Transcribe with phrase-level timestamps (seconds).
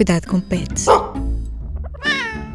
[0.00, 0.86] cuidado com pets.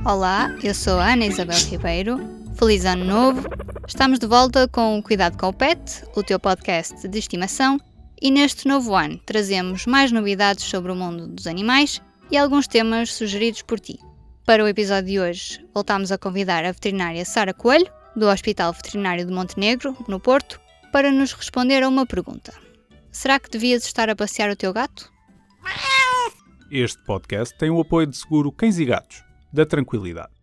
[0.04, 2.20] Olá, eu sou a Ana Isabel Ribeiro.
[2.56, 3.47] Feliz Ano Novo!
[3.88, 5.79] Estamos de volta com Cuidado com o Pet,
[6.16, 7.79] o teu podcast de estimação,
[8.20, 13.13] e neste novo ano trazemos mais novidades sobre o mundo dos animais e alguns temas
[13.13, 13.99] sugeridos por ti.
[14.43, 19.23] Para o episódio de hoje, voltamos a convidar a veterinária Sara Coelho, do Hospital Veterinário
[19.23, 20.59] de Montenegro, no Porto,
[20.91, 22.52] para nos responder a uma pergunta.
[23.12, 25.13] Será que devias estar a passear o teu gato?
[26.77, 30.33] Este podcast tem o apoio de seguro Cães e Gatos, da Tranquilidade.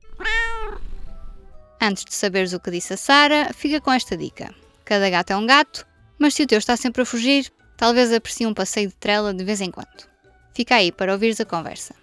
[1.78, 4.48] Antes de saberes o que disse a Sara, fica com esta dica.
[4.82, 5.86] Cada gato é um gato,
[6.18, 9.44] mas se o teu está sempre a fugir, talvez aprecie um passeio de trela de
[9.44, 10.08] vez em quando.
[10.54, 11.94] Fica aí para ouvires a conversa.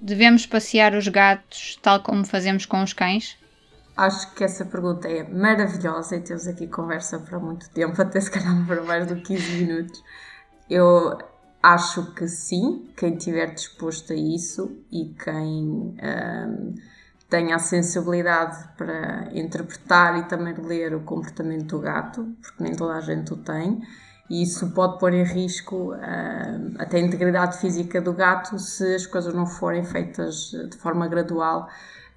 [0.00, 3.38] Devemos passear os gatos tal como fazemos com os cães?
[3.96, 8.32] Acho que essa pergunta é maravilhosa e temos aqui conversa para muito tempo, até se
[8.32, 10.02] calhar para mais do que 15 minutos.
[10.68, 11.16] Eu
[11.62, 16.74] acho que sim, quem estiver disposto a isso e quem hum,
[17.28, 22.94] tenha a sensibilidade para interpretar e também ler o comportamento do gato, porque nem toda
[22.94, 23.82] a gente o tem,
[24.30, 29.06] e isso pode pôr em risco hum, até a integridade física do gato se as
[29.06, 31.68] coisas não forem feitas de forma gradual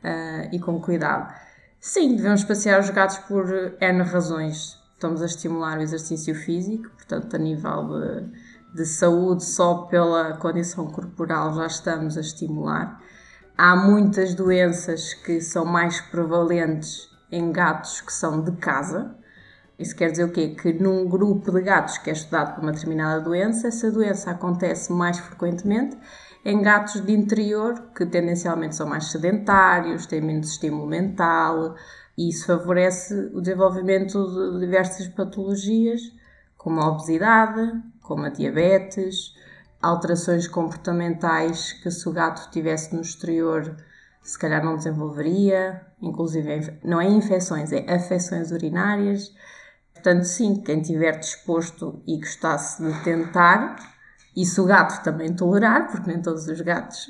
[0.03, 1.33] uh, e com cuidado.
[1.79, 3.47] Sim, devemos passear os gatos por
[3.79, 4.79] N razões.
[4.93, 10.87] Estamos a estimular o exercício físico, portanto, a nível de de saúde só pela condição
[10.87, 13.01] corporal já estamos a estimular.
[13.57, 19.15] Há muitas doenças que são mais prevalentes em gatos que são de casa.
[19.77, 20.49] Isso quer dizer o quê?
[20.49, 24.91] Que num grupo de gatos que é estudado por uma determinada doença, essa doença acontece
[24.91, 25.97] mais frequentemente
[26.43, 31.75] em gatos de interior, que tendencialmente são mais sedentários, têm menos estímulo mental,
[32.17, 34.17] e isso favorece o desenvolvimento
[34.53, 36.01] de diversas patologias,
[36.57, 37.71] como a obesidade,
[38.11, 39.33] como a diabetes,
[39.81, 43.73] alterações comportamentais que se o gato tivesse no exterior
[44.21, 49.33] se calhar não desenvolveria, inclusive não é infecções, é afecções urinárias.
[49.93, 53.77] Portanto, sim, quem estiver disposto e gostasse de tentar,
[54.35, 57.07] e se o gato também tolerar, porque nem todos os gatos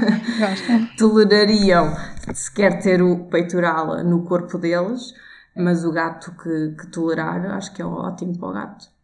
[0.98, 1.96] tolerariam
[2.34, 5.14] sequer ter o peitoral no corpo deles,
[5.56, 8.99] mas o gato que, que tolerar, acho que é ótimo para o gato.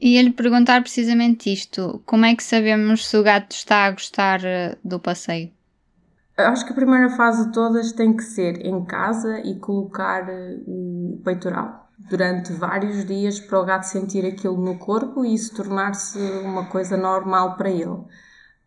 [0.00, 4.44] Ia lhe perguntar precisamente isto: como é que sabemos se o gato está a gostar
[4.44, 5.50] eh, do passeio?
[6.36, 10.58] Acho que a primeira fase de todas tem que ser em casa e colocar eh,
[10.66, 16.18] o peitoral durante vários dias para o gato sentir aquilo no corpo e isso tornar-se
[16.44, 18.04] uma coisa normal para ele.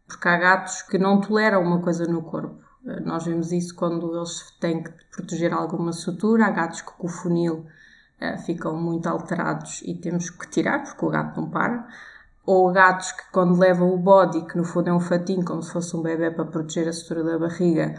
[0.07, 2.59] Porque há gatos que não toleram uma coisa no corpo.
[2.88, 6.47] Eh, nós vemos isso quando eles têm que proteger alguma sutura.
[6.47, 7.67] Há gatos que com o funil
[8.22, 11.88] uh, ficam muito alterados e temos que tirar porque o gato não para.
[12.46, 15.72] Ou gatos que quando levam o body, que no fundo é um fatinho como se
[15.72, 17.96] fosse um bebê para proteger a sutura da barriga,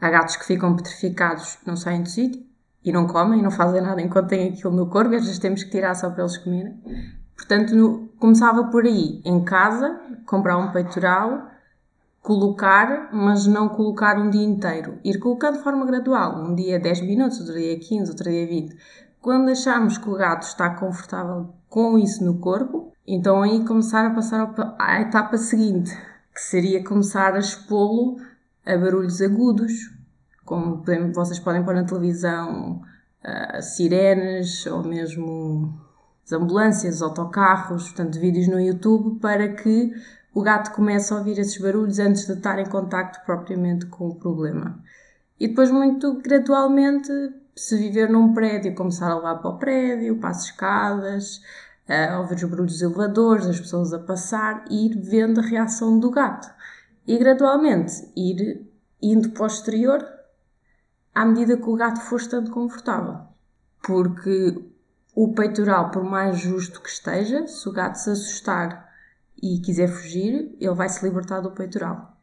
[0.00, 2.42] há gatos que ficam petrificados, não saem do sítio
[2.84, 5.70] e não comem, não fazem nada enquanto têm aquilo no corpo, às vezes temos que
[5.70, 6.76] tirar só para eles comerem.
[7.36, 11.48] Portanto, no, começava por aí, em casa, comprar um peitoral,
[12.20, 14.98] colocar, mas não colocar um dia inteiro.
[15.04, 18.76] Ir colocando de forma gradual, um dia 10 minutos, outro dia 15, outro dia 20.
[19.22, 24.10] Quando acharmos que o gato está confortável com isso no corpo, então aí começar a
[24.10, 25.96] passar à etapa seguinte,
[26.34, 28.16] que seria começar a expô-lo
[28.66, 29.72] a barulhos agudos,
[30.44, 30.82] como
[31.14, 32.82] vocês podem pôr na televisão
[33.22, 35.72] uh, sirenes ou mesmo
[36.24, 39.92] as ambulâncias, autocarros, portanto vídeos no YouTube para que
[40.34, 44.16] o gato comece a ouvir esses barulhos antes de estar em contacto propriamente com o
[44.16, 44.82] problema.
[45.38, 47.12] E depois muito gradualmente
[47.54, 51.42] se viver num prédio, começar a levar para o prédio, para as escadas,
[51.88, 55.98] a ouvir os barulhos dos elevadores, as pessoas a passar e ir vendo a reação
[55.98, 56.48] do gato.
[57.06, 58.66] E gradualmente ir
[59.00, 60.06] indo para o exterior
[61.14, 63.18] à medida que o gato for estando confortável.
[63.82, 64.64] Porque
[65.14, 68.90] o peitoral, por mais justo que esteja, se o gato se assustar
[69.42, 72.16] e quiser fugir, ele vai se libertar do peitoral.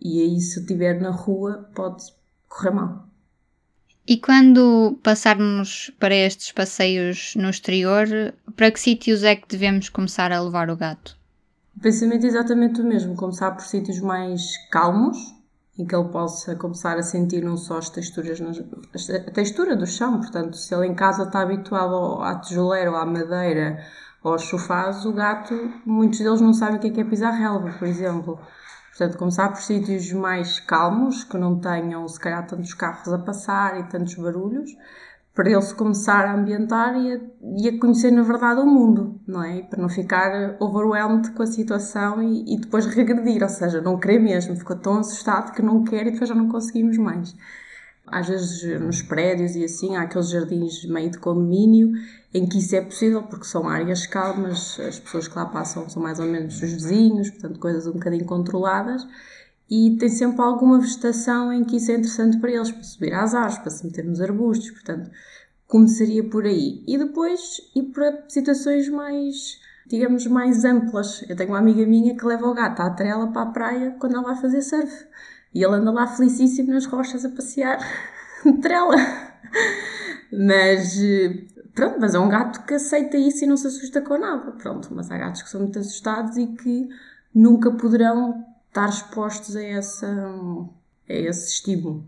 [0.00, 2.04] E aí, se estiver na rua, pode
[2.48, 3.09] correr mal.
[4.06, 8.06] E quando passarmos para estes passeios no exterior,
[8.56, 11.16] para que sítios é que devemos começar a levar o gato?
[11.76, 15.16] O pensamento é exatamente o mesmo, começar por sítios mais calmos,
[15.78, 20.18] em que ele possa começar a sentir não só as texturas, a textura do chão,
[20.18, 23.82] portanto, se ele em casa está habituado à tijoleira ou à madeira
[24.22, 25.54] ou aos sofás, o gato,
[25.86, 28.38] muitos deles não sabem o que é, que é pisar relva, por exemplo.
[28.90, 33.80] Portanto, começar por sítios mais calmos, que não tenham, se calhar, tantos carros a passar
[33.80, 34.70] e tantos barulhos,
[35.34, 37.20] para ele se começar a ambientar e a,
[37.56, 39.62] e a, conhecer na verdade o mundo, não é?
[39.62, 44.18] Para não ficar overwhelmed com a situação e, e, depois regredir, ou seja, não querer
[44.18, 47.34] mesmo, ficou tão assustado que não quer e depois já não conseguimos mais.
[48.10, 51.92] Às vezes nos prédios e assim há aqueles jardins meio de condomínio
[52.32, 56.02] em que isso é possível porque são áreas calmas, as pessoas que lá passam são
[56.02, 59.06] mais ou menos os vizinhos, portanto coisas um bocadinho controladas
[59.70, 63.34] e tem sempre alguma vegetação em que isso é interessante para eles, para subir às
[63.34, 65.08] árvores, para se meter nos arbustos, portanto,
[65.68, 66.82] começaria por aí.
[66.88, 71.24] E depois ir para situações mais, digamos, mais amplas.
[71.28, 74.16] Eu tenho uma amiga minha que leva o gato à trela para a praia quando
[74.16, 75.06] ela vai fazer surf.
[75.52, 77.78] E ele anda lá felicíssimo nas rochas a passear
[78.44, 78.96] de trela.
[80.32, 80.96] Mas
[81.74, 84.52] pronto, mas é um gato que aceita isso e não se assusta com nada.
[84.52, 86.88] Pronto, mas há gatos que são muito assustados e que
[87.34, 90.06] nunca poderão estar expostos a, essa,
[91.08, 92.04] a esse estímulo.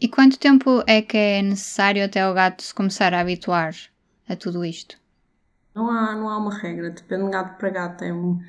[0.00, 3.74] E quanto tempo é que é necessário até o gato se começar a habituar
[4.28, 4.98] a tudo isto?
[5.74, 8.04] Não há, não há uma regra, depende de gato para gato.
[8.04, 8.40] É um,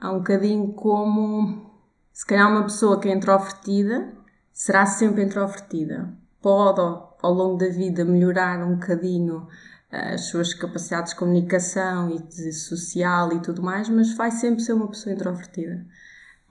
[0.00, 1.71] há um bocadinho como
[2.12, 4.12] se calhar uma pessoa que é introvertida
[4.52, 6.12] será sempre introvertida.
[6.40, 9.46] Pode ao longo da vida melhorar um bocadinho
[9.90, 14.62] eh, as suas capacidades de comunicação e de social e tudo mais, mas vai sempre
[14.62, 15.84] ser uma pessoa introvertida.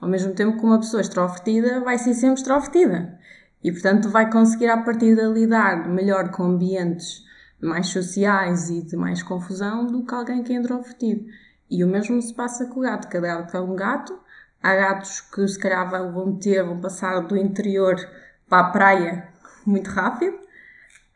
[0.00, 3.18] Ao mesmo tempo que uma pessoa extrovertida vai ser sempre extrovertida.
[3.62, 7.24] E, portanto, vai conseguir, à partida, lidar melhor com ambientes
[7.60, 11.24] mais sociais e de mais confusão do que alguém que é introvertido.
[11.70, 13.08] E o mesmo se passa com o gato.
[13.08, 14.18] Cada gato é um gato.
[14.62, 17.96] Há gatos que, se calhar, vão ter, vão passar do interior
[18.48, 19.28] para a praia
[19.66, 20.38] muito rápido.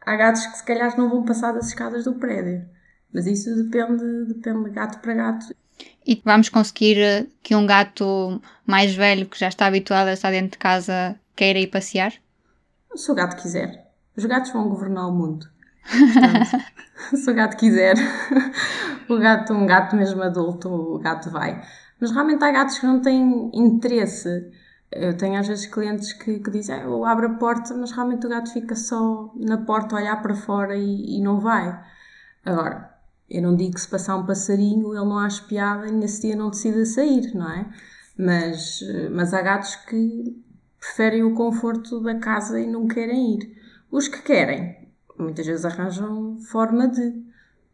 [0.04, 2.66] Há gatos que, se calhar, não vão passar das escadas do prédio.
[3.12, 5.54] Mas isso depende, depende de gato para gato.
[6.06, 10.31] E vamos conseguir eh, que um gato mais velho que já está habituado a estar
[10.31, 12.12] dentro de casa queira ir passear?
[12.94, 13.87] Se o gato quiser.
[14.16, 15.46] Os gatos vão governar o mundo.
[15.88, 16.64] Portanto,
[17.14, 17.94] se o gato quiser,
[19.08, 21.62] o gato, um gato mesmo adulto, o gato vai.
[22.00, 24.50] Mas realmente há gatos que não têm interesse.
[24.93, 28.28] Eu tenho às vezes clientes que, que dizem, eu abro a porta, mas realmente o
[28.28, 31.82] gato fica só na porta a olhar para fora e, e não vai.
[32.44, 32.96] Agora,
[33.28, 36.37] eu não digo que se passar um passarinho ele não acha piada e nesse dia
[36.37, 37.69] não decida sair, não é?
[38.16, 40.42] Mas, mas há gatos que
[40.78, 43.56] preferem o conforto da casa e não querem ir.
[43.90, 44.88] Os que querem,
[45.19, 47.25] muitas vezes arranjam forma de.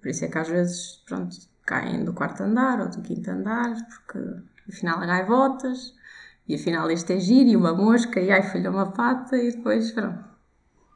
[0.01, 1.37] Por isso é que às vezes, pronto,
[1.73, 4.19] caem do quarto andar ou do quinto andar, porque
[4.69, 5.95] afinal há gaivotas,
[6.47, 9.91] e afinal este é giro e uma mosca, e ai, falhou uma pata, e depois,
[9.93, 10.23] pronto.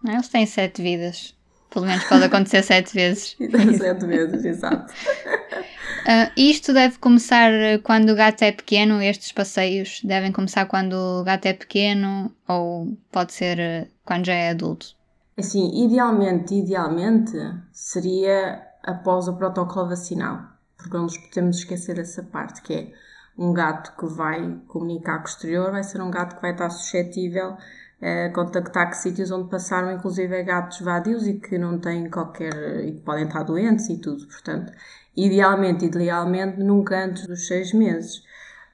[0.06, 1.34] Eles têm sete vidas.
[1.70, 3.36] Pelo menos pode acontecer sete vezes.
[3.78, 4.92] sete vezes, exato.
[4.92, 7.50] Uh, isto deve começar
[7.82, 12.96] quando o gato é pequeno, estes passeios devem começar quando o gato é pequeno ou
[13.10, 14.94] pode ser ah, quando já é adulto?
[15.36, 17.32] Assim, idealmente, idealmente
[17.72, 20.55] seria após o protocolo vacinal,
[20.86, 22.92] porque não nos podemos esquecer dessa parte, que é
[23.38, 26.70] um gato que vai comunicar com o exterior, vai ser um gato que vai estar
[26.70, 27.56] suscetível
[28.00, 32.92] a contactar que sítios onde passaram inclusive gatos vadios e que não têm qualquer e
[32.92, 34.72] que podem estar doentes e tudo, portanto
[35.16, 38.22] idealmente, idealmente nunca antes dos seis meses.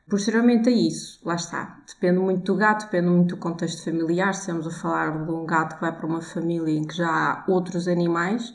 [0.08, 1.80] Posteriormente a isso, lá está.
[1.86, 4.34] Depende muito do gato, depende muito do contexto familiar.
[4.34, 7.08] Se estamos a falar de um gato que vai para uma família em que já
[7.08, 8.52] há outros animais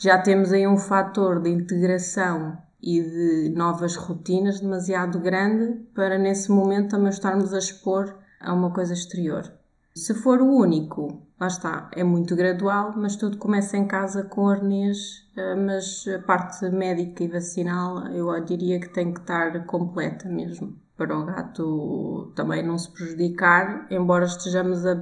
[0.00, 6.50] já temos aí um fator de integração e de novas rotinas demasiado grande para nesse
[6.50, 9.50] momento também estarmos a expor a uma coisa exterior.
[9.94, 14.48] Se for o único, lá está, é muito gradual, mas tudo começa em casa com
[14.48, 20.28] arnês, eh, mas a parte médica e vacinal eu diria que tem que estar completa
[20.28, 24.94] mesmo, para o gato também não se prejudicar, embora estejamos a,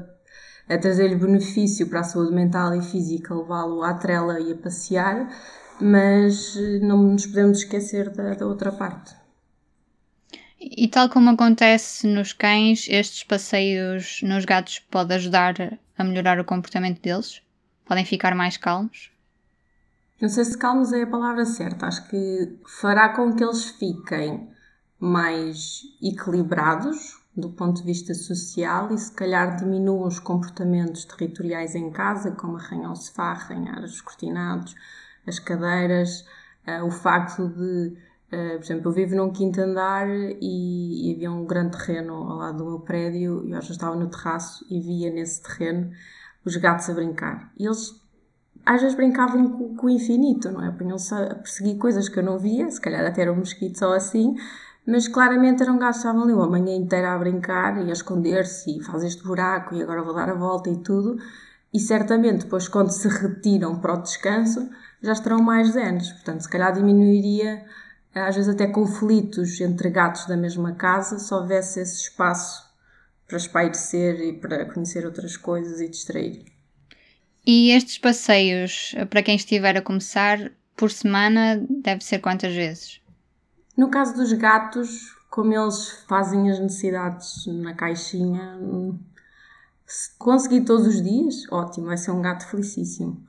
[0.69, 5.29] a trazer-lhe benefício para a saúde mental e física, levá-lo à trela e a passear,
[5.81, 9.15] mas eh, não nos podemos esquecer da, da outra parte.
[10.61, 15.55] E tal como acontece nos cães, estes passeios nos gatos podem ajudar
[15.99, 17.43] a melhorar o comportamento deles?
[17.85, 19.11] Podem ficar mais calmos?
[20.21, 21.87] Não sei se calmos é a palavra certa.
[21.87, 24.49] Acho que fará com que eles fiquem
[25.01, 31.91] mais equilibrados do ponto de vista social e se calhar diminuam os comportamentos territoriais em
[31.91, 34.75] casa, como arranhar o sofá, arranhar os cortinados,
[35.27, 36.27] as cadeiras,
[36.67, 37.97] uh, o facto de,
[38.33, 42.37] uh, por exemplo, eu vivo num quinto andar e, e, havia um grande terreno ao
[42.37, 45.91] lado do meu prédio e eu já estava no terraço e via nesse terreno
[46.45, 47.51] os gatos a brincar.
[47.59, 48.03] E eles
[48.65, 50.71] às vezes brincavam com, com o infinito, não é?
[50.71, 53.93] Punham-se a perseguir coisas que eu não via, se calhar até era um mosquito só
[53.95, 54.37] assim,
[54.87, 58.79] mas claramente eram gatos que estavam ali uma manhã inteira a brincar e a esconder-se
[58.79, 61.17] e faz este buraco e agora vou dar a volta e tudo
[61.73, 64.69] e certamente depois quando se retiram para o descanso
[65.03, 66.13] já estarão mais zenes.
[66.13, 67.65] Portanto, se calhar diminuiria
[68.15, 72.71] às vezes até conflitos entre gatos da mesma casa se houvesse esse espaço
[73.27, 76.45] para espairecer e para conhecer outras coisas e distrair.
[77.47, 83.02] E estes passeios, para quem estiver a começar, por semana deve ser quantas vezes?
[83.77, 88.59] No caso dos gatos, como eles fazem as necessidades na caixinha,
[89.87, 93.25] se conseguir todos os dias, ótimo, vai ser um gato felicíssimo.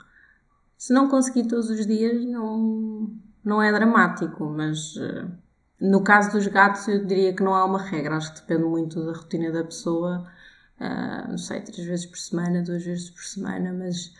[0.77, 3.09] Se não conseguir todos os dias, não,
[3.43, 5.25] não é dramático, mas eh,
[5.79, 9.05] no caso dos gatos, eu diria que não há uma regra, acho que depende muito
[9.05, 10.25] da rotina da pessoa.
[10.79, 14.13] Uh, não sei, três vezes por semana, duas vezes por semana, mas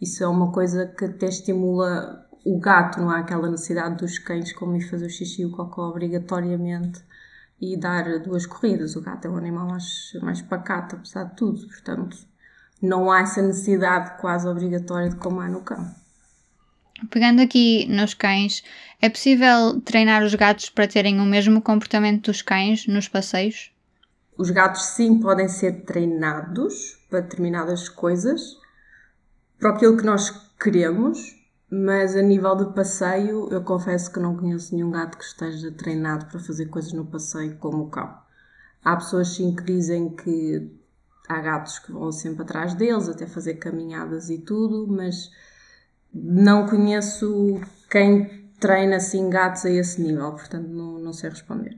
[0.00, 4.52] isso é uma coisa que até estimula o gato, não há aquela necessidade dos cães
[4.52, 7.02] como ir fazer o xixi e o cocó obrigatoriamente
[7.60, 8.94] e dar duas corridas.
[8.94, 12.16] O gato é um animal mais, mais pacato, apesar de tudo, portanto,
[12.80, 15.92] não há essa necessidade quase obrigatória de como há no cão.
[17.10, 18.62] Pegando aqui nos cães,
[19.02, 23.72] é possível treinar os gatos para terem o mesmo comportamento dos cães nos passeios?
[24.38, 28.56] Os gatos, sim, podem ser treinados para determinadas coisas,
[29.58, 31.35] para aquilo que nós queremos,
[31.70, 36.26] mas a nível de passeio, eu confesso que não conheço nenhum gato que esteja treinado
[36.26, 38.16] para fazer coisas no passeio como o cão.
[38.84, 40.70] Há pessoas sim que dizem que
[41.28, 45.30] há gatos que vão sempre atrás deles, até fazer caminhadas e tudo, mas
[46.14, 51.76] não conheço quem treina assim gatos a esse nível, portanto não, não sei responder.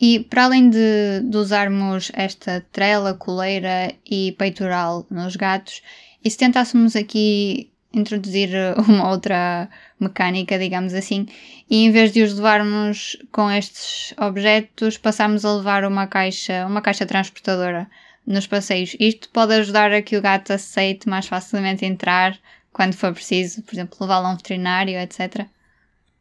[0.00, 5.82] E para além de, de usarmos esta trela, coleira e peitoral nos gatos,
[6.24, 8.50] e se tentássemos aqui introduzir
[8.88, 9.68] uma outra
[9.98, 11.26] mecânica, digamos assim,
[11.68, 16.80] e em vez de os levarmos com estes objetos, passarmos a levar uma caixa, uma
[16.80, 17.88] caixa transportadora
[18.26, 18.96] nos passeios.
[18.98, 22.38] Isto pode ajudar a que o gato aceite mais facilmente entrar
[22.72, 25.46] quando for preciso, por exemplo, levá-lo a um veterinário, etc.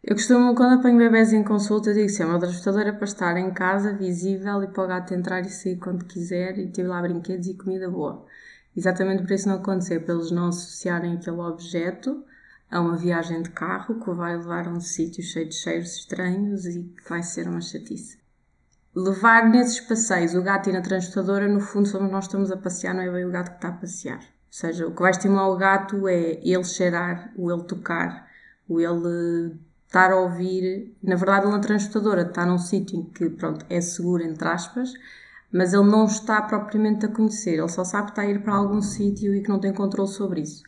[0.04, 3.52] Eu costumo, quando apanho bebés em consulta, digo sempre, a transportadora é para estar em
[3.52, 7.48] casa, visível, e para o gato entrar e sair quando quiser, e ter lá brinquedos
[7.48, 8.26] e comida boa.
[8.76, 12.24] Exatamente por isso não acontecer, para eles não associarem aquele objeto
[12.70, 16.66] a uma viagem de carro que vai levar a um sítio cheio de cheiros estranhos
[16.66, 18.20] e que vai ser uma chatice.
[18.96, 22.94] Levar nesses passeios o gato ir na transportadora, no fundo, somos nós estamos a passear,
[22.94, 24.20] não é bem o gato que está a passear.
[24.20, 28.28] Ou seja, o que vai estimular o gato é ele cheirar, o ele tocar,
[28.68, 30.96] o ele estar a ouvir.
[31.04, 34.94] Na verdade, ele na transportadora está num sítio em que, pronto, é seguro, entre aspas,
[35.52, 38.54] mas ele não está propriamente a conhecer, ele só sabe que está a ir para
[38.54, 40.64] algum sítio e que não tem controle sobre isso.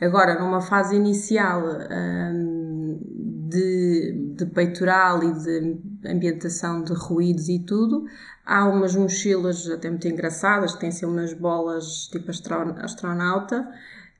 [0.00, 3.00] Agora, numa fase inicial hum,
[3.48, 8.04] de, de peitoral e de ambientação de ruídos e tudo,
[8.44, 13.66] há umas mochilas até muito engraçadas, que têm assim umas bolas tipo astronauta,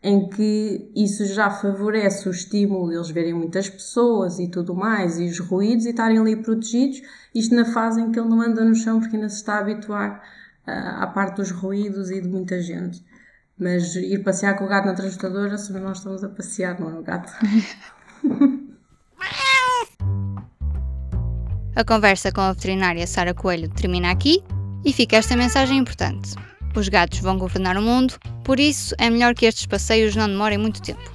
[0.06, 5.24] em que isso já favorece o estímulo eles verem muitas pessoas e tudo mais, e
[5.24, 7.02] os ruídos, e estarem ali protegidos,
[7.34, 9.58] isto na fase em que ele não anda no chão porque ainda se está a
[9.58, 10.22] habituar
[10.64, 13.04] uh, à parte dos ruídos e de muita gente.
[13.58, 17.00] Mas ir passear com o gato na transportadora, se nós estamos a passear, não é
[17.00, 17.32] o gato.
[21.74, 24.40] a conversa com a veterinária Sara Coelho termina aqui
[24.84, 26.36] e fica esta mensagem importante.
[26.76, 28.14] Os gatos vão governar o mundo,
[28.44, 31.10] por isso é melhor que estes passeios não demorem muito tempo.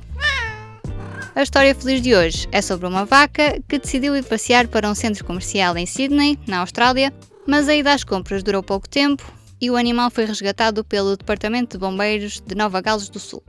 [1.36, 4.96] A história feliz de hoje é sobre uma vaca que decidiu ir passear para um
[4.96, 7.13] centro comercial em Sydney, na Austrália,
[7.46, 9.24] mas a ida às compras durou pouco tempo
[9.62, 13.44] e o animal foi resgatado pelo Departamento de Bombeiros de Nova Gales do Sul.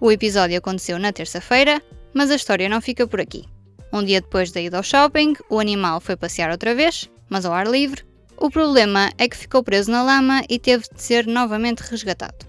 [0.00, 1.82] O episódio aconteceu na terça-feira,
[2.14, 3.44] mas a história não fica por aqui.
[3.92, 7.52] Um dia depois da ida ao shopping, o animal foi passear outra vez, mas ao
[7.52, 8.07] ar livre.
[8.40, 12.46] O problema é que ficou preso na lama e teve de ser novamente resgatado.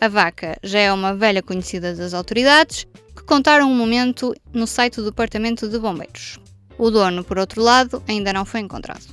[0.00, 2.84] A vaca já é uma velha conhecida das autoridades,
[3.14, 6.40] que contaram um momento no site do Departamento de Bombeiros.
[6.76, 9.06] O dono, por outro lado, ainda não foi encontrado.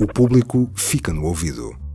[0.00, 1.87] O público fica no ouvido.